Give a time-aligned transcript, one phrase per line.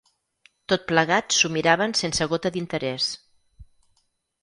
[0.73, 3.15] Tot plegat s'ho miraven sense gota d'interès